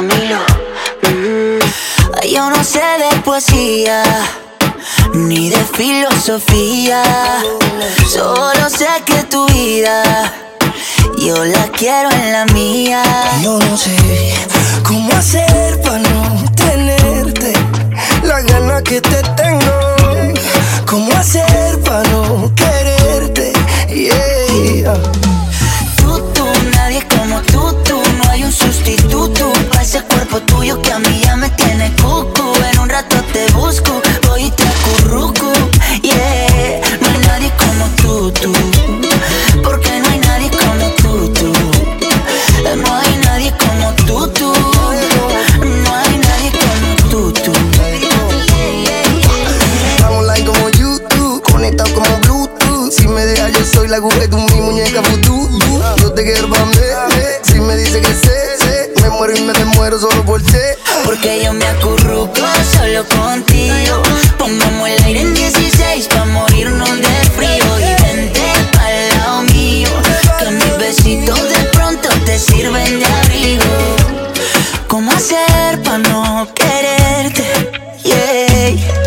[0.00, 1.58] Mm.
[2.26, 4.02] Yo no sé de poesía
[5.12, 7.02] ni de filosofía.
[8.08, 10.32] Solo sé que tu vida
[11.18, 13.02] yo la quiero en la mía.
[13.42, 14.34] Yo no sé
[14.82, 17.52] cómo hacer para no tenerte
[18.24, 19.22] la gana que te
[53.92, 55.50] la de tu mi muñeca vudú.
[55.98, 56.66] Yo te quiero pa'
[57.42, 60.78] Si me dice que sé, sé, me muero y me muero solo por sé.
[61.04, 62.40] Porque yo me acurruco
[62.74, 64.02] solo contigo.
[64.38, 67.70] Pongamos el aire en 16 pa' morirnos de frío.
[67.80, 68.40] Y vente
[68.80, 69.90] al lado mío.
[70.38, 73.74] Que mis besitos de pronto te sirven de abrigo.
[74.88, 77.44] ¿Cómo hacer pa' no quererte?
[78.04, 79.02] Yeah.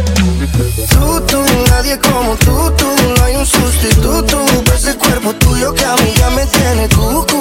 [0.91, 2.44] Tú, tú, nadie como tú,
[5.97, 7.34] mí ya me tiene cuco.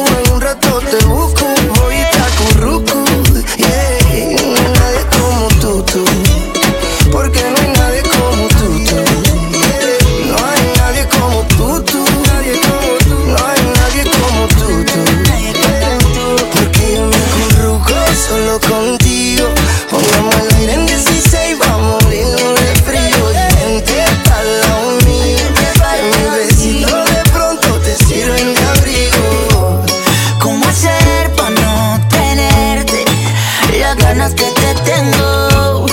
[34.44, 35.86] que te tengo.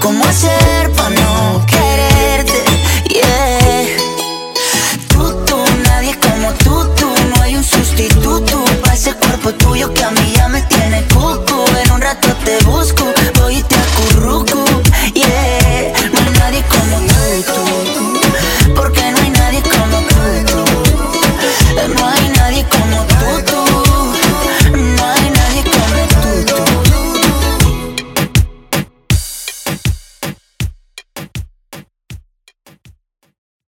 [0.00, 0.63] ¿Cómo hacer?